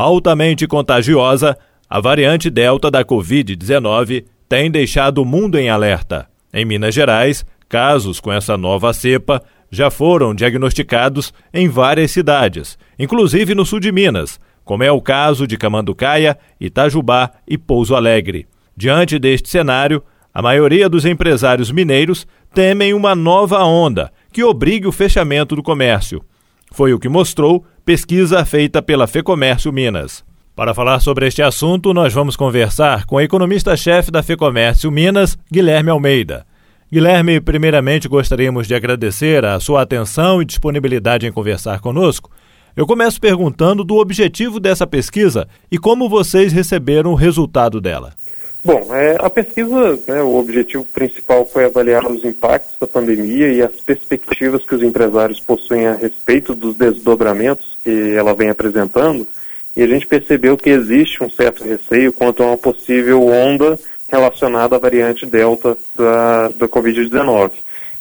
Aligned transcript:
Altamente 0.00 0.64
contagiosa, 0.68 1.58
a 1.90 1.98
variante 1.98 2.48
Delta 2.48 2.88
da 2.88 3.04
Covid-19 3.04 4.26
tem 4.48 4.70
deixado 4.70 5.18
o 5.18 5.24
mundo 5.24 5.58
em 5.58 5.68
alerta. 5.68 6.28
Em 6.54 6.64
Minas 6.64 6.94
Gerais, 6.94 7.44
casos 7.68 8.20
com 8.20 8.32
essa 8.32 8.56
nova 8.56 8.92
cepa 8.92 9.42
já 9.68 9.90
foram 9.90 10.36
diagnosticados 10.36 11.34
em 11.52 11.68
várias 11.68 12.12
cidades, 12.12 12.78
inclusive 12.96 13.56
no 13.56 13.66
sul 13.66 13.80
de 13.80 13.90
Minas, 13.90 14.38
como 14.64 14.84
é 14.84 14.92
o 14.92 15.00
caso 15.00 15.48
de 15.48 15.56
Camanducaia, 15.56 16.38
Itajubá 16.60 17.32
e 17.44 17.58
Pouso 17.58 17.96
Alegre. 17.96 18.46
Diante 18.76 19.18
deste 19.18 19.48
cenário, 19.48 20.00
a 20.32 20.40
maioria 20.40 20.88
dos 20.88 21.04
empresários 21.04 21.72
mineiros 21.72 22.24
temem 22.54 22.94
uma 22.94 23.16
nova 23.16 23.64
onda 23.64 24.12
que 24.32 24.44
obrigue 24.44 24.86
o 24.86 24.92
fechamento 24.92 25.56
do 25.56 25.62
comércio. 25.62 26.22
Foi 26.70 26.92
o 26.92 26.98
que 26.98 27.08
mostrou 27.08 27.64
pesquisa 27.84 28.44
feita 28.44 28.82
pela 28.82 29.06
Fecomércio 29.06 29.72
Minas. 29.72 30.24
Para 30.54 30.74
falar 30.74 31.00
sobre 31.00 31.26
este 31.26 31.40
assunto, 31.40 31.94
nós 31.94 32.12
vamos 32.12 32.36
conversar 32.36 33.06
com 33.06 33.16
o 33.16 33.20
economista-chefe 33.20 34.10
da 34.10 34.22
Fecomércio 34.22 34.90
Minas, 34.90 35.38
Guilherme 35.50 35.90
Almeida. 35.90 36.44
Guilherme, 36.90 37.40
primeiramente 37.40 38.08
gostaríamos 38.08 38.66
de 38.66 38.74
agradecer 38.74 39.44
a 39.44 39.60
sua 39.60 39.82
atenção 39.82 40.42
e 40.42 40.44
disponibilidade 40.44 41.26
em 41.26 41.32
conversar 41.32 41.80
conosco. 41.80 42.30
Eu 42.74 42.86
começo 42.86 43.20
perguntando 43.20 43.84
do 43.84 43.96
objetivo 43.96 44.58
dessa 44.58 44.86
pesquisa 44.86 45.46
e 45.70 45.78
como 45.78 46.08
vocês 46.08 46.52
receberam 46.52 47.12
o 47.12 47.14
resultado 47.14 47.80
dela. 47.80 48.12
Bom, 48.68 48.94
é, 48.94 49.16
a 49.18 49.30
pesquisa, 49.30 49.98
né, 50.06 50.20
o 50.20 50.36
objetivo 50.36 50.84
principal 50.84 51.46
foi 51.46 51.64
avaliar 51.64 52.04
os 52.06 52.22
impactos 52.22 52.74
da 52.78 52.86
pandemia 52.86 53.48
e 53.48 53.62
as 53.62 53.80
perspectivas 53.80 54.62
que 54.62 54.74
os 54.74 54.82
empresários 54.82 55.40
possuem 55.40 55.86
a 55.86 55.94
respeito 55.94 56.54
dos 56.54 56.74
desdobramentos 56.74 57.78
que 57.82 58.12
ela 58.14 58.34
vem 58.34 58.50
apresentando. 58.50 59.26
E 59.74 59.82
a 59.82 59.86
gente 59.86 60.06
percebeu 60.06 60.54
que 60.54 60.68
existe 60.68 61.24
um 61.24 61.30
certo 61.30 61.64
receio 61.64 62.12
quanto 62.12 62.42
a 62.42 62.48
uma 62.48 62.58
possível 62.58 63.26
onda 63.26 63.78
relacionada 64.06 64.76
à 64.76 64.78
variante 64.78 65.24
Delta 65.24 65.74
da, 65.96 66.48
da 66.48 66.68
Covid-19. 66.68 67.52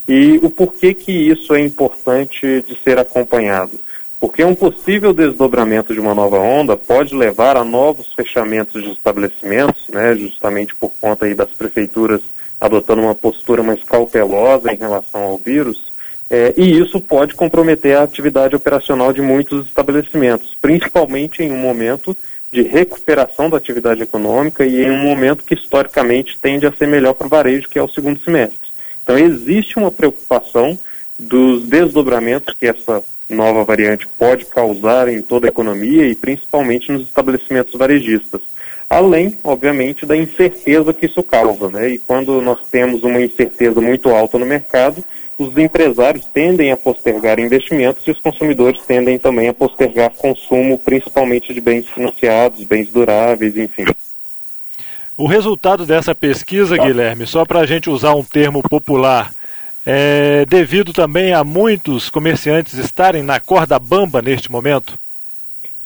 E 0.06 0.38
o 0.44 0.50
porquê 0.50 0.94
que 0.94 1.14
isso 1.32 1.56
é 1.56 1.62
importante 1.62 2.62
de 2.68 2.78
ser 2.84 3.00
acompanhado? 3.00 3.80
Porque 4.20 4.44
um 4.44 4.56
possível 4.56 5.14
desdobramento 5.14 5.94
de 5.94 6.00
uma 6.00 6.16
nova 6.16 6.38
onda 6.38 6.76
pode 6.76 7.16
levar 7.16 7.56
a 7.56 7.64
novos 7.64 8.12
fechamentos 8.14 8.82
de 8.82 8.92
estabelecimentos, 8.92 9.88
né, 9.90 10.16
justamente 10.16 10.76
por 10.76 10.92
conta 11.00 11.26
aí 11.26 11.36
das 11.36 11.54
prefeituras 11.54 12.22
adotando 12.60 13.04
uma 13.04 13.14
postura 13.14 13.62
mais 13.62 13.84
cautelosa 13.84 14.74
em 14.74 14.78
relação 14.78 15.22
ao 15.22 15.38
vírus, 15.38 15.88
é, 16.30 16.54
e 16.58 16.78
isso 16.78 17.00
pode 17.00 17.36
comprometer 17.36 17.96
a 17.96 18.04
atividade 18.04 18.56
operacional 18.56 19.14
de 19.14 19.22
muitos 19.22 19.68
estabelecimentos, 19.68 20.58
principalmente 20.62 21.42
em 21.42 21.52
um 21.52 21.58
momento 21.58 22.18
de 22.52 22.62
recuperação 22.64 23.50
da 23.50 23.58
atividade 23.58 24.02
econômica 24.02 24.66
e 24.66 24.84
em 24.84 24.92
um 24.92 24.98
momento 24.98 25.44
que 25.44 25.54
historicamente 25.54 26.38
tende 26.42 26.66
a 26.66 26.74
ser 26.74 26.88
melhor 26.88 27.14
para 27.14 27.28
o 27.28 27.30
varejo, 27.30 27.70
que 27.70 27.80
é 27.80 27.84
o 27.84 27.90
segundo 27.90 28.20
semestre. 28.20 28.72
Então 29.04 29.18
existe 29.18 29.78
uma 29.78 29.92
preocupação 29.92 30.78
dos 31.18 31.66
desdobramentos 31.66 32.54
que 32.54 32.68
essa 32.68 33.04
nova 33.30 33.64
variante 33.64 34.08
pode 34.18 34.46
causar 34.46 35.08
em 35.08 35.22
toda 35.22 35.48
a 35.48 35.50
economia 35.50 36.06
e 36.06 36.16
principalmente 36.16 36.92
nos 36.92 37.04
estabelecimentos 37.04 37.74
varejistas. 37.74 38.42
Além, 38.90 39.38
obviamente, 39.44 40.06
da 40.06 40.16
incerteza 40.16 40.94
que 40.94 41.08
isso 41.08 41.22
causa, 41.22 41.68
né? 41.70 41.90
E 41.90 42.00
quando 42.00 42.42
nós 42.42 42.60
temos 42.72 43.04
uma 43.04 43.20
incerteza 43.20 43.82
muito 43.82 44.10
alta 44.10 44.38
no 44.38 44.46
mercado, 44.46 45.04
os 45.38 45.56
empresários 45.58 46.26
tendem 46.26 46.72
a 46.72 46.78
postergar 46.78 47.38
investimentos 47.38 48.08
e 48.08 48.12
os 48.12 48.20
consumidores 48.20 48.82
tendem 48.84 49.18
também 49.18 49.50
a 49.50 49.54
postergar 49.54 50.12
consumo, 50.12 50.80
principalmente 50.80 51.54
de 51.54 51.60
bens 51.60 51.88
financiados, 51.90 52.64
bens 52.64 52.90
duráveis, 52.90 53.58
enfim. 53.58 53.86
O 55.18 55.28
resultado 55.28 55.86
dessa 55.86 56.16
pesquisa, 56.16 56.78
Guilherme, 56.78 57.28
só 57.28 57.44
para 57.44 57.60
a 57.60 57.66
gente 57.66 57.90
usar 57.90 58.16
um 58.16 58.24
termo 58.24 58.64
popular, 58.64 59.34
é 59.90 60.46
devido 60.46 60.92
também 60.92 61.32
a 61.32 61.46
muitos 61.46 62.10
comerciantes 62.10 62.74
estarem 62.74 63.24
na 63.24 63.40
corda 63.40 63.80
bamba 63.80 64.22
neste 64.22 64.52
momento? 64.52 65.00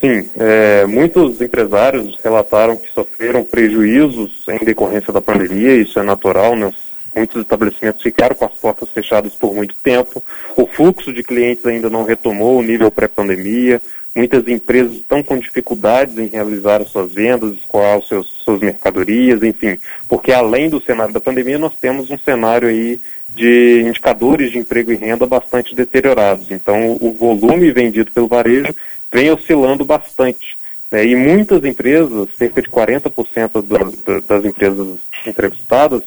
Sim, 0.00 0.28
é, 0.36 0.84
muitos 0.86 1.40
empresários 1.40 2.18
relataram 2.20 2.76
que 2.76 2.92
sofreram 2.92 3.44
prejuízos 3.44 4.44
em 4.48 4.64
decorrência 4.64 5.12
da 5.12 5.20
pandemia, 5.20 5.76
isso 5.76 6.00
é 6.00 6.02
natural, 6.02 6.56
né? 6.56 6.72
Muitos 7.14 7.42
estabelecimentos 7.42 8.02
ficaram 8.02 8.34
com 8.34 8.44
as 8.44 8.54
portas 8.54 8.90
fechadas 8.90 9.36
por 9.36 9.54
muito 9.54 9.76
tempo, 9.80 10.20
o 10.56 10.66
fluxo 10.66 11.12
de 11.12 11.22
clientes 11.22 11.64
ainda 11.64 11.88
não 11.88 12.02
retomou 12.02 12.58
o 12.58 12.62
nível 12.62 12.90
pré-pandemia, 12.90 13.80
muitas 14.16 14.48
empresas 14.48 14.94
estão 14.94 15.22
com 15.22 15.38
dificuldades 15.38 16.18
em 16.18 16.26
realizar 16.26 16.82
as 16.82 16.88
suas 16.88 17.12
vendas, 17.12 17.54
escoar 17.54 17.98
os 17.98 18.08
seus, 18.08 18.26
suas 18.44 18.60
mercadorias, 18.60 19.40
enfim, 19.44 19.78
porque 20.08 20.32
além 20.32 20.68
do 20.68 20.82
cenário 20.82 21.14
da 21.14 21.20
pandemia, 21.20 21.60
nós 21.60 21.76
temos 21.80 22.10
um 22.10 22.18
cenário 22.18 22.66
aí 22.66 22.98
de 23.34 23.82
indicadores 23.86 24.52
de 24.52 24.58
emprego 24.58 24.92
e 24.92 24.96
renda 24.96 25.26
bastante 25.26 25.74
deteriorados. 25.74 26.50
Então, 26.50 26.98
o 27.00 27.12
volume 27.12 27.72
vendido 27.72 28.10
pelo 28.12 28.28
varejo 28.28 28.74
vem 29.10 29.30
oscilando 29.30 29.84
bastante. 29.84 30.58
Né? 30.90 31.06
E 31.06 31.16
muitas 31.16 31.64
empresas, 31.64 32.28
cerca 32.36 32.60
de 32.60 32.68
40% 32.68 33.50
do, 33.52 33.62
do, 33.62 34.20
das 34.20 34.44
empresas 34.44 34.98
entrevistadas, 35.26 36.02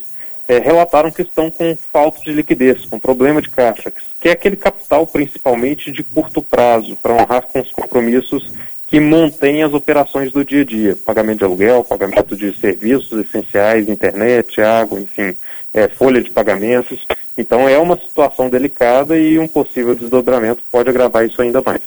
é, 0.47 0.59
relataram 0.59 1.11
que 1.11 1.23
estão 1.23 1.49
com 1.49 1.75
falta 1.91 2.21
de 2.21 2.31
liquidez, 2.31 2.85
com 2.85 2.99
problema 2.99 3.41
de 3.41 3.49
caixa, 3.49 3.91
que 4.19 4.29
é 4.29 4.31
aquele 4.31 4.55
capital 4.55 5.07
principalmente 5.07 5.91
de 5.91 6.03
curto 6.03 6.41
prazo, 6.41 6.95
para 7.01 7.13
honrar 7.13 7.47
com 7.47 7.61
os 7.61 7.71
compromissos 7.71 8.51
que 8.87 8.99
mantêm 8.99 9.63
as 9.63 9.73
operações 9.73 10.31
do 10.31 10.45
dia 10.45 10.61
a 10.61 10.65
dia, 10.65 10.95
pagamento 11.03 11.39
de 11.39 11.45
aluguel, 11.45 11.83
pagamento 11.83 12.35
de 12.35 12.55
serviços 12.59 13.25
essenciais, 13.25 13.89
internet, 13.89 14.61
água, 14.61 14.99
enfim, 14.99 15.35
é, 15.75 15.89
folha 15.89 16.21
de 16.21 16.31
pagamentos. 16.31 17.05
Então 17.37 17.67
é 17.67 17.77
uma 17.77 17.99
situação 17.99 18.49
delicada 18.49 19.17
e 19.17 19.37
um 19.37 19.47
possível 19.47 19.93
desdobramento 19.93 20.63
pode 20.71 20.89
agravar 20.89 21.25
isso 21.25 21.41
ainda 21.41 21.61
mais. 21.61 21.81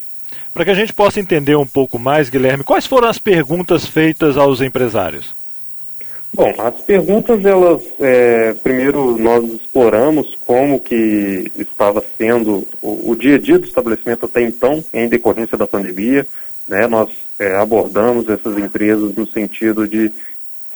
Para 0.53 0.63
que 0.63 0.71
a 0.71 0.75
gente 0.75 0.93
possa 0.93 1.19
entender 1.19 1.55
um 1.55 1.65
pouco 1.65 1.97
mais, 1.97 2.29
Guilherme, 2.29 2.63
quais 2.63 2.85
foram 2.85 3.07
as 3.07 3.17
perguntas 3.17 3.85
feitas 3.85 4.37
aos 4.37 4.61
empresários? 4.61 5.33
Bom, 6.31 6.53
as 6.59 6.81
perguntas, 6.81 7.43
elas, 7.43 7.81
é, 7.99 8.53
primeiro 8.61 9.17
nós 9.17 9.43
exploramos 9.45 10.37
como 10.45 10.79
que 10.79 11.51
estava 11.57 12.03
sendo 12.17 12.67
o, 12.79 13.11
o, 13.11 13.15
dia 13.15 13.35
a 13.35 13.39
dia 13.39 13.57
do 13.57 13.65
estabelecimento 13.65 14.25
até 14.25 14.43
então, 14.43 14.83
em 14.93 15.07
decorrência 15.09 15.57
da 15.57 15.65
pandemia, 15.65 16.27
né, 16.67 16.85
nós 16.85 17.09
é, 17.39 17.55
abordamos 17.55 18.29
essas 18.29 18.55
empresas 18.59 19.15
no 19.15 19.25
sentido 19.25 19.87
de 19.87 20.11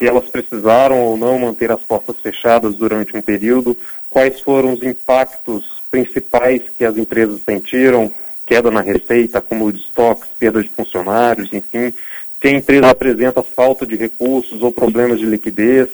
se 0.03 0.09
elas 0.09 0.27
precisaram 0.27 0.99
ou 1.01 1.15
não 1.15 1.39
manter 1.39 1.71
as 1.71 1.81
portas 1.81 2.19
fechadas 2.19 2.75
durante 2.75 3.15
um 3.15 3.21
período, 3.21 3.77
quais 4.09 4.41
foram 4.41 4.73
os 4.73 4.83
impactos 4.83 5.81
principais 5.89 6.61
que 6.77 6.83
as 6.83 6.97
empresas 6.97 7.39
sentiram, 7.45 8.11
queda 8.45 8.69
na 8.69 8.81
receita, 8.81 9.37
acúmulo 9.37 9.71
de 9.71 9.79
estoques, 9.79 10.29
perda 10.37 10.61
de 10.61 10.67
funcionários, 10.67 11.53
enfim, 11.53 11.93
se 12.41 12.47
a 12.49 12.51
empresa 12.51 12.89
apresenta 12.89 13.41
falta 13.41 13.85
de 13.85 13.95
recursos 13.95 14.61
ou 14.61 14.73
problemas 14.73 15.19
de 15.19 15.25
liquidez, 15.25 15.87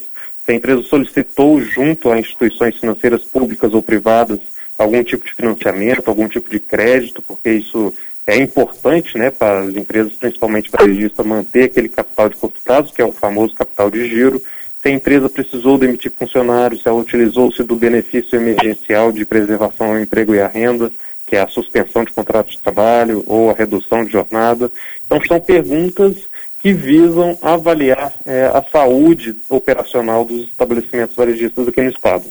se 0.44 0.52
a 0.52 0.56
empresa 0.56 0.82
solicitou 0.82 1.62
junto 1.62 2.10
a 2.10 2.18
instituições 2.18 2.80
financeiras 2.80 3.24
públicas 3.24 3.76
ou 3.76 3.84
privadas 3.84 4.40
algum 4.76 5.04
tipo 5.04 5.24
de 5.24 5.36
financiamento, 5.36 6.08
algum 6.08 6.28
tipo 6.28 6.50
de 6.50 6.60
crédito, 6.60 7.22
porque 7.22 7.52
isso 7.52 7.94
é 8.30 8.38
importante 8.38 9.18
né, 9.18 9.32
para 9.32 9.62
as 9.62 9.76
empresas, 9.76 10.14
principalmente 10.14 10.70
para 10.70 10.84
a 10.84 10.88
regista, 10.88 11.24
manter 11.24 11.64
aquele 11.66 11.90
capital 11.90 12.30
de 12.30 12.36
curto 12.36 12.60
prazo, 12.64 12.94
que 12.94 13.02
é 13.02 13.06
o 13.06 13.12
famoso 13.12 13.56
capital 13.56 13.90
de 13.90 14.08
giro. 14.08 14.42
Se 14.82 14.88
a 14.88 14.92
empresa 14.92 15.30
precisou 15.30 15.78
demitir 15.78 16.12
funcionários, 16.12 16.82
se 16.82 16.88
ela 16.88 17.00
utilizou-se 17.00 17.64
do 17.64 17.76
benefício 17.76 18.38
emergencial 18.38 19.12
de 19.12 19.26
preservação 19.26 19.88
ao 19.88 20.00
emprego 20.00 20.36
e 20.36 20.42
à 20.42 20.48
renda, 20.48 20.92
que 21.26 21.36
é 21.36 21.42
a 21.42 21.48
suspensão 21.48 22.04
de 22.04 22.12
contrato 22.12 22.50
de 22.50 22.60
trabalho 22.60 23.24
ou 23.28 23.50
a 23.50 23.54
redução 23.54 24.06
de 24.06 24.12
jornada. 24.12 24.72
Então, 25.06 25.20
são 25.28 25.40
perguntas 25.40 26.16
que 26.60 26.74
visam 26.74 27.38
avaliar 27.42 28.14
é, 28.26 28.46
a 28.54 28.64
saúde 28.64 29.36
operacional 29.50 30.26
dos 30.26 30.48
estabelecimentos 30.48 31.16
varejistas 31.16 31.68
aqui 31.68 31.82
no 31.82 31.90
Estado. 31.90 32.26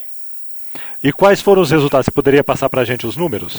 E 1.02 1.12
quais 1.12 1.40
foram 1.40 1.62
os 1.62 1.70
resultados? 1.70 2.06
Você 2.06 2.10
poderia 2.10 2.44
passar 2.44 2.68
para 2.68 2.82
a 2.82 2.84
gente 2.84 3.06
os 3.06 3.16
números? 3.16 3.56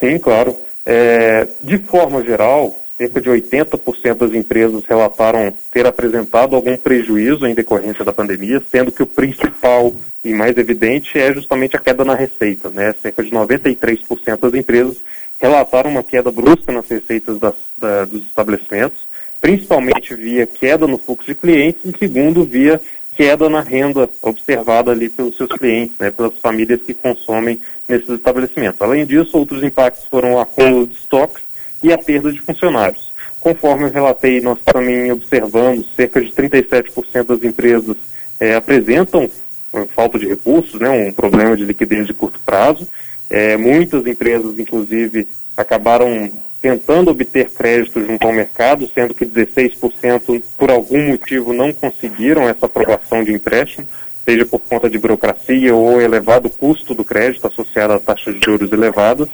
Sim, 0.00 0.18
claro. 0.18 0.56
É, 0.90 1.46
de 1.60 1.76
forma 1.76 2.24
geral, 2.24 2.82
cerca 2.96 3.20
de 3.20 3.28
80% 3.28 4.14
das 4.14 4.32
empresas 4.32 4.86
relataram 4.86 5.52
ter 5.70 5.84
apresentado 5.84 6.56
algum 6.56 6.78
prejuízo 6.78 7.46
em 7.46 7.54
decorrência 7.54 8.06
da 8.06 8.12
pandemia, 8.12 8.62
sendo 8.70 8.90
que 8.90 9.02
o 9.02 9.06
principal 9.06 9.92
e 10.24 10.32
mais 10.32 10.56
evidente 10.56 11.18
é 11.18 11.30
justamente 11.34 11.76
a 11.76 11.78
queda 11.78 12.06
na 12.06 12.14
receita. 12.14 12.70
Né? 12.70 12.94
Cerca 13.02 13.22
de 13.22 13.30
93% 13.30 14.38
das 14.38 14.54
empresas 14.54 14.96
relataram 15.38 15.90
uma 15.90 16.02
queda 16.02 16.32
brusca 16.32 16.72
nas 16.72 16.88
receitas 16.88 17.38
das, 17.38 17.54
da, 17.76 18.06
dos 18.06 18.22
estabelecimentos, 18.22 19.06
principalmente 19.42 20.14
via 20.14 20.46
queda 20.46 20.86
no 20.86 20.96
fluxo 20.96 21.26
de 21.26 21.34
clientes 21.34 21.84
e, 21.84 21.98
segundo, 21.98 22.44
via 22.44 22.80
queda 23.18 23.50
na 23.50 23.60
renda 23.60 24.08
observada 24.22 24.92
ali 24.92 25.08
pelos 25.08 25.36
seus 25.36 25.50
clientes, 25.50 25.98
né, 25.98 26.08
pelas 26.08 26.38
famílias 26.38 26.80
que 26.80 26.94
consomem 26.94 27.60
nesses 27.88 28.08
estabelecimentos. 28.10 28.80
Além 28.80 29.04
disso, 29.04 29.36
outros 29.36 29.60
impactos 29.64 30.04
foram 30.04 30.34
o 30.34 30.38
acúmulo 30.38 30.86
de 30.86 30.94
estoques 30.94 31.42
e 31.82 31.92
a 31.92 31.98
perda 31.98 32.30
de 32.30 32.40
funcionários. 32.40 33.08
conforme 33.40 33.84
eu 33.84 33.90
relatei, 33.90 34.40
nós 34.40 34.60
também 34.64 35.10
observamos 35.10 35.92
cerca 35.96 36.20
de 36.20 36.30
37% 36.30 37.24
das 37.24 37.42
empresas 37.42 37.96
é, 38.38 38.54
apresentam 38.54 39.28
falta 39.88 40.16
de 40.18 40.28
recursos, 40.28 40.78
né, 40.80 40.88
um 40.88 41.12
problema 41.12 41.56
de 41.56 41.64
liquidez 41.64 42.06
de 42.06 42.14
curto 42.14 42.38
prazo. 42.46 42.86
É, 43.28 43.56
muitas 43.56 44.06
empresas, 44.06 44.58
inclusive, 44.58 45.26
acabaram 45.56 46.30
tentando 46.60 47.10
obter 47.10 47.50
crédito 47.50 48.04
junto 48.04 48.26
ao 48.26 48.32
mercado, 48.32 48.88
sendo 48.92 49.14
que 49.14 49.24
16% 49.24 50.42
por 50.56 50.70
algum 50.70 51.08
motivo 51.08 51.52
não 51.52 51.72
conseguiram 51.72 52.48
essa 52.48 52.66
aprovação 52.66 53.22
de 53.22 53.32
empréstimo, 53.32 53.86
seja 54.24 54.44
por 54.44 54.60
conta 54.60 54.90
de 54.90 54.98
burocracia 54.98 55.74
ou 55.74 56.00
elevado 56.00 56.50
custo 56.50 56.94
do 56.94 57.04
crédito 57.04 57.46
associado 57.46 57.94
a 57.94 58.00
taxas 58.00 58.34
de 58.34 58.44
juros 58.44 58.72
elevadas, 58.72 59.28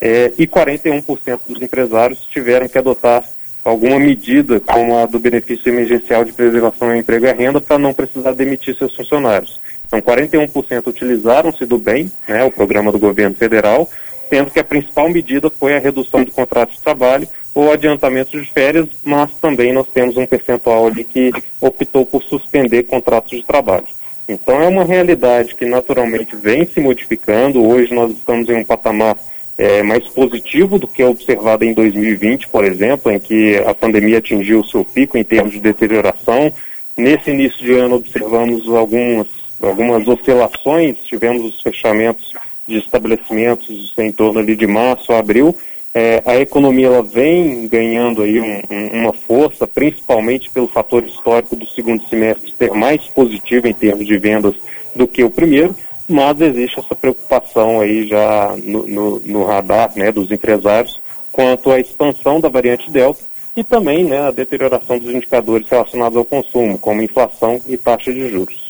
é, 0.00 0.32
e 0.38 0.46
41% 0.46 1.40
dos 1.46 1.60
empresários 1.60 2.20
tiveram 2.26 2.66
que 2.66 2.78
adotar 2.78 3.22
alguma 3.62 3.98
medida, 3.98 4.58
como 4.58 4.96
a 4.96 5.06
do 5.06 5.18
benefício 5.18 5.68
emergencial 5.68 6.24
de 6.24 6.32
preservação 6.32 6.88
ao 6.88 6.96
emprego 6.96 7.26
e 7.26 7.32
renda, 7.32 7.60
para 7.60 7.78
não 7.78 7.92
precisar 7.92 8.32
demitir 8.32 8.76
seus 8.76 8.96
funcionários. 8.96 9.60
Então, 9.86 10.00
41% 10.00 10.86
utilizaram-se 10.86 11.66
do 11.66 11.76
bem, 11.76 12.10
né, 12.26 12.42
o 12.44 12.50
programa 12.50 12.90
do 12.90 12.98
governo 12.98 13.34
federal, 13.34 13.88
sendo 14.30 14.50
que 14.50 14.60
a 14.60 14.64
principal 14.64 15.10
medida 15.10 15.50
foi 15.50 15.76
a 15.76 15.80
redução 15.80 16.22
do 16.22 16.30
contrato 16.30 16.72
de 16.72 16.80
trabalho 16.80 17.28
ou 17.52 17.72
adiantamento 17.72 18.40
de 18.40 18.50
férias, 18.50 18.88
mas 19.02 19.32
também 19.40 19.72
nós 19.72 19.88
temos 19.92 20.16
um 20.16 20.24
percentual 20.24 20.86
ali 20.86 21.04
que 21.04 21.32
optou 21.60 22.06
por 22.06 22.22
suspender 22.22 22.84
contratos 22.84 23.32
de 23.32 23.44
trabalho. 23.44 23.86
Então 24.28 24.62
é 24.62 24.68
uma 24.68 24.84
realidade 24.84 25.56
que 25.56 25.66
naturalmente 25.66 26.36
vem 26.36 26.64
se 26.64 26.80
modificando. 26.80 27.66
Hoje 27.66 27.92
nós 27.92 28.12
estamos 28.12 28.48
em 28.48 28.54
um 28.54 28.64
patamar 28.64 29.16
é, 29.58 29.82
mais 29.82 30.06
positivo 30.08 30.78
do 30.78 30.86
que 30.86 31.02
observado 31.02 31.64
em 31.64 31.74
2020, 31.74 32.48
por 32.48 32.64
exemplo, 32.64 33.10
em 33.10 33.18
que 33.18 33.56
a 33.66 33.74
pandemia 33.74 34.18
atingiu 34.18 34.60
o 34.60 34.66
seu 34.66 34.84
pico 34.84 35.18
em 35.18 35.24
termos 35.24 35.52
de 35.52 35.58
deterioração. 35.58 36.52
Nesse 36.96 37.30
início 37.30 37.58
de 37.58 37.72
ano 37.72 37.96
observamos 37.96 38.68
algumas, 38.68 39.26
algumas 39.60 40.06
oscilações, 40.06 40.96
tivemos 40.98 41.44
os 41.44 41.60
fechamentos 41.60 42.32
de 42.70 42.78
estabelecimentos 42.78 43.94
em 43.98 44.12
torno 44.12 44.40
ali 44.40 44.56
de 44.56 44.66
março, 44.66 45.12
abril, 45.12 45.54
é, 45.92 46.22
a 46.24 46.36
economia 46.36 46.86
ela 46.86 47.02
vem 47.02 47.66
ganhando 47.66 48.22
aí 48.22 48.40
um, 48.40 48.62
um, 48.70 49.00
uma 49.00 49.12
força, 49.12 49.66
principalmente 49.66 50.48
pelo 50.50 50.68
fator 50.68 51.04
histórico 51.04 51.56
do 51.56 51.66
segundo 51.66 52.08
semestre 52.08 52.54
ser 52.56 52.72
mais 52.72 53.06
positivo 53.08 53.66
em 53.66 53.72
termos 53.74 54.06
de 54.06 54.16
vendas 54.16 54.54
do 54.94 55.08
que 55.08 55.24
o 55.24 55.30
primeiro, 55.30 55.74
mas 56.08 56.40
existe 56.40 56.78
essa 56.78 56.94
preocupação 56.94 57.80
aí 57.80 58.06
já 58.06 58.54
no, 58.62 58.86
no, 58.86 59.20
no 59.20 59.44
radar 59.44 59.92
né, 59.96 60.12
dos 60.12 60.30
empresários 60.30 61.00
quanto 61.32 61.70
à 61.70 61.80
expansão 61.80 62.40
da 62.40 62.48
variante 62.48 62.90
Delta 62.90 63.22
e 63.56 63.64
também 63.64 64.04
né, 64.04 64.20
a 64.20 64.30
deterioração 64.30 64.98
dos 64.98 65.12
indicadores 65.12 65.68
relacionados 65.68 66.16
ao 66.16 66.24
consumo, 66.24 66.78
como 66.78 67.02
inflação 67.02 67.60
e 67.66 67.76
taxa 67.76 68.12
de 68.12 68.28
juros. 68.28 68.69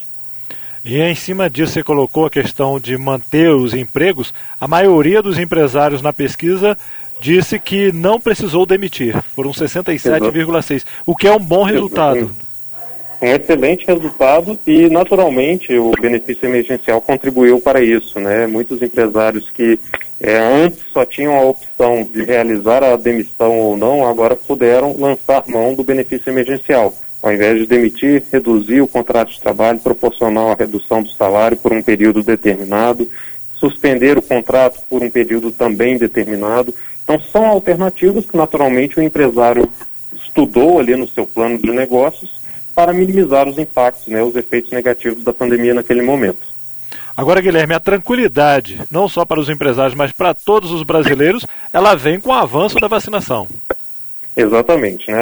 E 0.84 0.98
em 0.98 1.14
cima 1.14 1.50
disso 1.50 1.74
você 1.74 1.82
colocou 1.82 2.24
a 2.24 2.30
questão 2.30 2.80
de 2.80 2.96
manter 2.96 3.50
os 3.50 3.74
empregos. 3.74 4.32
A 4.58 4.66
maioria 4.66 5.20
dos 5.20 5.38
empresários 5.38 6.00
na 6.00 6.12
pesquisa 6.12 6.76
disse 7.20 7.58
que 7.58 7.92
não 7.92 8.18
precisou 8.18 8.64
demitir. 8.64 9.14
Foram 9.34 9.50
67,6, 9.50 10.84
o 11.04 11.14
que 11.14 11.28
é 11.28 11.32
um 11.32 11.38
bom 11.38 11.64
resultado. 11.64 12.30
Um 13.20 13.26
excelente 13.26 13.86
resultado 13.86 14.58
e, 14.66 14.88
naturalmente, 14.88 15.76
o 15.76 15.90
benefício 16.00 16.48
emergencial 16.48 17.02
contribuiu 17.02 17.60
para 17.60 17.82
isso. 17.82 18.18
Né? 18.18 18.46
Muitos 18.46 18.80
empresários 18.80 19.50
que 19.50 19.78
é, 20.18 20.38
antes 20.38 20.80
só 20.90 21.04
tinham 21.04 21.36
a 21.36 21.42
opção 21.42 22.02
de 22.02 22.22
realizar 22.22 22.82
a 22.82 22.96
demissão 22.96 23.58
ou 23.58 23.76
não, 23.76 24.06
agora 24.06 24.34
puderam 24.34 24.96
lançar 24.98 25.44
mão 25.46 25.74
do 25.74 25.84
benefício 25.84 26.30
emergencial 26.30 26.94
ao 27.22 27.32
invés 27.32 27.58
de 27.58 27.66
demitir, 27.66 28.24
reduzir 28.32 28.80
o 28.80 28.88
contrato 28.88 29.30
de 29.30 29.40
trabalho 29.40 29.78
proporcional 29.78 30.50
à 30.50 30.54
redução 30.54 31.02
do 31.02 31.10
salário 31.10 31.56
por 31.56 31.72
um 31.72 31.82
período 31.82 32.22
determinado, 32.22 33.08
suspender 33.54 34.16
o 34.16 34.22
contrato 34.22 34.80
por 34.88 35.02
um 35.02 35.10
período 35.10 35.52
também 35.52 35.98
determinado. 35.98 36.74
Então, 37.04 37.20
são 37.20 37.46
alternativas 37.46 38.24
que, 38.24 38.36
naturalmente, 38.36 38.98
o 38.98 39.02
empresário 39.02 39.68
estudou 40.14 40.78
ali 40.78 40.96
no 40.96 41.06
seu 41.06 41.26
plano 41.26 41.58
de 41.58 41.70
negócios 41.70 42.40
para 42.74 42.92
minimizar 42.92 43.46
os 43.46 43.58
impactos, 43.58 44.06
né, 44.06 44.22
os 44.22 44.34
efeitos 44.34 44.70
negativos 44.70 45.22
da 45.22 45.32
pandemia 45.32 45.74
naquele 45.74 46.00
momento. 46.00 46.48
Agora, 47.16 47.42
Guilherme, 47.42 47.74
a 47.74 47.80
tranquilidade, 47.80 48.80
não 48.90 49.06
só 49.06 49.26
para 49.26 49.38
os 49.38 49.50
empresários, 49.50 49.94
mas 49.94 50.10
para 50.10 50.32
todos 50.32 50.70
os 50.70 50.82
brasileiros, 50.82 51.44
ela 51.70 51.94
vem 51.94 52.18
com 52.18 52.30
o 52.30 52.32
avanço 52.32 52.76
da 52.80 52.88
vacinação. 52.88 53.46
Exatamente. 54.36 55.10
Né? 55.10 55.18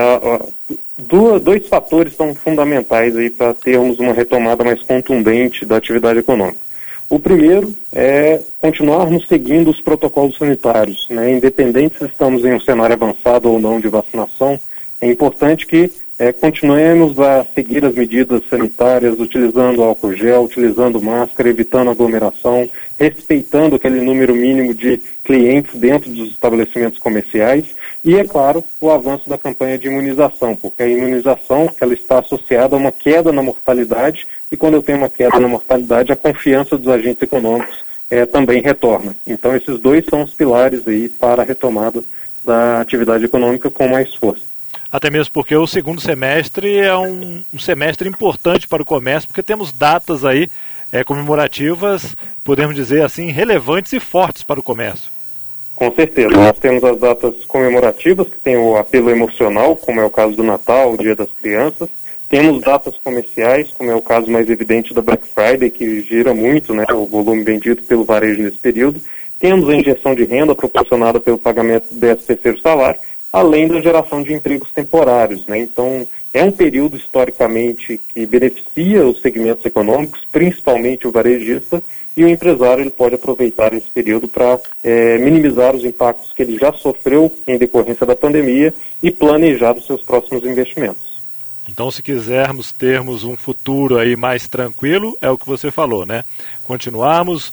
dois 1.42 1.66
fatores 1.68 2.14
são 2.14 2.34
fundamentais 2.34 3.16
aí 3.16 3.30
para 3.30 3.54
termos 3.54 3.98
uma 3.98 4.12
retomada 4.12 4.64
mais 4.64 4.82
contundente 4.82 5.64
da 5.64 5.76
atividade 5.76 6.18
econômica. 6.18 6.68
O 7.08 7.18
primeiro 7.18 7.74
é 7.90 8.40
continuarmos 8.60 9.26
seguindo 9.28 9.70
os 9.70 9.80
protocolos 9.80 10.36
sanitários, 10.36 11.06
né? 11.08 11.32
independente 11.32 11.98
se 11.98 12.04
estamos 12.04 12.44
em 12.44 12.52
um 12.52 12.60
cenário 12.60 12.94
avançado 12.94 13.50
ou 13.50 13.58
não 13.58 13.80
de 13.80 13.88
vacinação, 13.88 14.60
é 15.00 15.10
importante 15.10 15.66
que 15.66 15.90
é, 16.18 16.32
continuemos 16.32 17.18
a 17.20 17.46
seguir 17.54 17.84
as 17.84 17.94
medidas 17.94 18.42
sanitárias, 18.50 19.20
utilizando 19.20 19.82
álcool 19.82 20.16
gel, 20.16 20.42
utilizando 20.42 21.00
máscara, 21.00 21.48
evitando 21.48 21.90
aglomeração, 21.90 22.68
respeitando 22.98 23.76
aquele 23.76 24.00
número 24.00 24.34
mínimo 24.34 24.74
de 24.74 25.00
clientes 25.24 25.78
dentro 25.78 26.10
dos 26.10 26.30
estabelecimentos 26.30 26.98
comerciais 26.98 27.66
e, 28.04 28.16
é 28.16 28.24
claro, 28.24 28.62
o 28.80 28.90
avanço 28.90 29.28
da 29.28 29.36
campanha 29.36 29.78
de 29.78 29.88
imunização, 29.88 30.54
porque 30.54 30.82
a 30.82 30.88
imunização 30.88 31.68
ela 31.80 31.92
está 31.92 32.20
associada 32.20 32.76
a 32.76 32.78
uma 32.78 32.92
queda 32.92 33.32
na 33.32 33.42
mortalidade 33.42 34.26
e 34.50 34.56
quando 34.56 34.74
eu 34.74 34.82
tenho 34.82 34.98
uma 34.98 35.08
queda 35.08 35.38
na 35.38 35.48
mortalidade, 35.48 36.12
a 36.12 36.16
confiança 36.16 36.78
dos 36.78 36.88
agentes 36.88 37.22
econômicos 37.22 37.84
é, 38.10 38.24
também 38.24 38.62
retorna. 38.62 39.14
Então, 39.26 39.54
esses 39.54 39.78
dois 39.78 40.04
são 40.08 40.22
os 40.22 40.32
pilares 40.32 40.86
aí 40.86 41.08
para 41.08 41.42
a 41.42 41.44
retomada 41.44 42.02
da 42.44 42.80
atividade 42.80 43.24
econômica 43.24 43.70
com 43.70 43.88
mais 43.88 44.14
força. 44.14 44.42
Até 44.90 45.10
mesmo 45.10 45.32
porque 45.32 45.54
o 45.54 45.66
segundo 45.66 46.00
semestre 46.00 46.78
é 46.78 46.96
um, 46.96 47.42
um 47.52 47.58
semestre 47.58 48.08
importante 48.08 48.66
para 48.66 48.82
o 48.82 48.86
comércio, 48.86 49.28
porque 49.28 49.42
temos 49.42 49.70
datas 49.70 50.24
aí 50.24 50.48
é, 50.90 51.04
comemorativas, 51.04 52.16
podemos 52.42 52.74
dizer 52.74 53.04
assim, 53.04 53.30
relevantes 53.30 53.92
e 53.92 54.00
fortes 54.00 54.42
para 54.42 54.60
o 54.60 54.62
comércio. 54.62 55.17
Com 55.78 55.94
certeza. 55.94 56.30
Nós 56.30 56.58
temos 56.58 56.82
as 56.82 56.98
datas 56.98 57.44
comemorativas, 57.44 58.26
que 58.26 58.38
tem 58.38 58.56
o 58.56 58.76
apelo 58.76 59.10
emocional, 59.10 59.76
como 59.76 60.00
é 60.00 60.04
o 60.04 60.10
caso 60.10 60.34
do 60.34 60.42
Natal, 60.42 60.92
o 60.92 60.98
Dia 60.98 61.14
das 61.14 61.32
Crianças. 61.32 61.88
Temos 62.28 62.60
datas 62.62 62.96
comerciais, 62.98 63.70
como 63.78 63.88
é 63.88 63.94
o 63.94 64.02
caso 64.02 64.28
mais 64.28 64.50
evidente 64.50 64.92
da 64.92 65.00
Black 65.00 65.28
Friday, 65.28 65.70
que 65.70 66.02
gira 66.02 66.34
muito 66.34 66.74
né, 66.74 66.84
o 66.92 67.06
volume 67.06 67.44
vendido 67.44 67.80
pelo 67.84 68.04
varejo 68.04 68.42
nesse 68.42 68.58
período. 68.58 69.00
Temos 69.38 69.68
a 69.68 69.74
injeção 69.76 70.16
de 70.16 70.24
renda 70.24 70.52
proporcionada 70.52 71.20
pelo 71.20 71.38
pagamento 71.38 71.86
13 71.96 72.26
terceiro 72.26 72.60
salário 72.60 72.98
além 73.32 73.68
da 73.68 73.80
geração 73.80 74.22
de 74.22 74.32
empregos 74.32 74.72
temporários. 74.72 75.46
Né? 75.46 75.58
Então, 75.58 76.06
é 76.32 76.42
um 76.42 76.50
período 76.50 76.96
historicamente 76.96 78.00
que 78.12 78.26
beneficia 78.26 79.06
os 79.06 79.20
segmentos 79.20 79.64
econômicos, 79.64 80.24
principalmente 80.30 81.06
o 81.06 81.12
varejista, 81.12 81.82
e 82.18 82.24
o 82.24 82.28
empresário 82.28 82.82
ele 82.82 82.90
pode 82.90 83.14
aproveitar 83.14 83.72
esse 83.72 83.88
período 83.88 84.26
para 84.26 84.58
é, 84.82 85.16
minimizar 85.18 85.72
os 85.72 85.84
impactos 85.84 86.32
que 86.32 86.42
ele 86.42 86.58
já 86.58 86.72
sofreu 86.72 87.32
em 87.46 87.56
decorrência 87.56 88.04
da 88.04 88.16
pandemia 88.16 88.74
e 89.00 89.08
planejar 89.08 89.76
os 89.76 89.86
seus 89.86 90.02
próximos 90.02 90.44
investimentos. 90.44 91.22
Então, 91.68 91.92
se 91.92 92.02
quisermos 92.02 92.72
termos 92.72 93.22
um 93.22 93.36
futuro 93.36 93.98
aí 93.98 94.16
mais 94.16 94.48
tranquilo, 94.48 95.16
é 95.20 95.30
o 95.30 95.38
que 95.38 95.46
você 95.46 95.70
falou, 95.70 96.04
né? 96.04 96.24
Continuarmos 96.64 97.52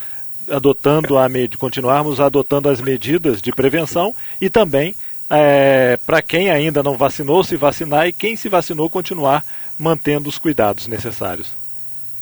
adotando 0.49 1.19
a 1.19 1.27
continuarmos 1.59 2.19
adotando 2.19 2.67
as 2.67 2.81
medidas 2.81 3.43
de 3.43 3.51
prevenção 3.51 4.15
e 4.41 4.49
também 4.49 4.95
é, 5.29 5.99
para 6.07 6.23
quem 6.23 6.49
ainda 6.49 6.81
não 6.81 6.97
vacinou, 6.97 7.43
se 7.43 7.55
vacinar 7.55 8.07
e 8.07 8.13
quem 8.13 8.35
se 8.35 8.49
vacinou 8.49 8.89
continuar 8.89 9.45
mantendo 9.77 10.27
os 10.27 10.39
cuidados 10.39 10.87
necessários. 10.87 11.64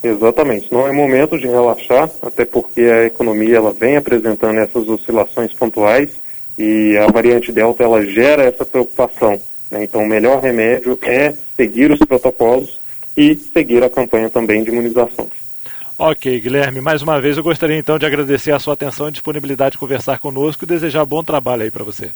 Exatamente, 0.04 0.70
não 0.70 0.86
é 0.86 0.92
momento 0.92 1.40
de 1.40 1.48
relaxar, 1.48 2.10
até 2.22 2.44
porque 2.44 2.82
a 2.82 3.06
economia 3.06 3.56
ela 3.56 3.72
vem 3.72 3.96
apresentando 3.96 4.60
essas 4.60 4.90
oscilações 4.90 5.54
pontuais 5.54 6.10
e 6.60 6.98
a 6.98 7.08
variante 7.10 7.54
Delta 7.54 7.84
ela 7.84 8.06
gera 8.06 8.44
essa 8.44 8.66
preocupação. 8.66 9.40
Né? 9.72 9.86
Então, 9.86 10.04
o 10.04 10.08
melhor 10.08 10.42
remédio 10.42 11.00
é 11.02 11.34
seguir 11.56 11.90
os 11.90 12.00
protocolos 12.00 12.80
e 13.16 13.36
seguir 13.36 13.82
a 13.82 13.90
campanha 13.90 14.30
também 14.30 14.62
de 14.62 14.72
imunização. 14.72 15.30
Ok, 15.98 16.40
Guilherme, 16.42 16.82
mais 16.82 17.02
uma 17.02 17.22
vez 17.22 17.38
eu 17.38 17.44
gostaria 17.44 17.78
então 17.78 17.98
de 17.98 18.06
agradecer 18.06 18.52
a 18.52 18.60
sua 18.60 18.74
atenção 18.74 19.08
e 19.08 19.12
disponibilidade 19.12 19.74
de 19.74 19.78
conversar 19.78 20.20
conosco 20.20 20.66
e 20.66 20.68
desejar 20.68 21.06
bom 21.06 21.24
trabalho 21.24 21.64
aí 21.64 21.72
para 21.72 21.86
você. 21.86 22.12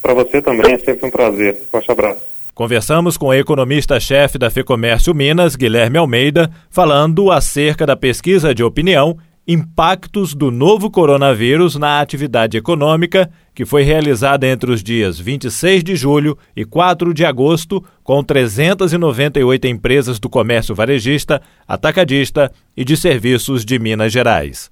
Para 0.00 0.14
você 0.14 0.40
também 0.40 0.72
é 0.72 0.78
sempre 0.78 1.06
um 1.06 1.10
prazer. 1.10 1.62
Forte 1.70 1.90
abraço. 1.90 2.31
Conversamos 2.54 3.16
com 3.16 3.26
o 3.26 3.34
economista-chefe 3.34 4.36
da 4.36 4.50
FEComércio 4.50 5.14
Minas, 5.14 5.56
Guilherme 5.56 5.96
Almeida, 5.96 6.50
falando 6.70 7.30
acerca 7.30 7.86
da 7.86 7.96
pesquisa 7.96 8.54
de 8.54 8.62
opinião 8.62 9.16
Impactos 9.46 10.34
do 10.34 10.52
novo 10.52 10.88
coronavírus 10.88 11.74
na 11.74 12.00
atividade 12.00 12.56
econômica, 12.56 13.28
que 13.52 13.64
foi 13.64 13.82
realizada 13.82 14.46
entre 14.46 14.70
os 14.70 14.84
dias 14.84 15.18
26 15.18 15.82
de 15.82 15.96
julho 15.96 16.38
e 16.54 16.64
4 16.64 17.12
de 17.12 17.24
agosto, 17.24 17.82
com 18.04 18.22
398 18.22 19.66
empresas 19.66 20.20
do 20.20 20.28
comércio 20.28 20.76
varejista, 20.76 21.42
atacadista 21.66 22.52
e 22.76 22.84
de 22.84 22.96
serviços 22.96 23.64
de 23.64 23.80
Minas 23.80 24.12
Gerais. 24.12 24.70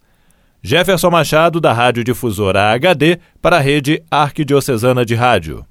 Jefferson 0.63 1.11
Machado, 1.11 1.61
da 1.61 1.73
Rádio 1.73 2.05
Difusora 2.05 2.71
HD, 2.73 3.19
para 3.43 3.57
a 3.57 3.61
rede 3.61 4.01
Arquidiocesana 4.09 5.05
de 5.05 5.17
Rádio. 5.17 5.65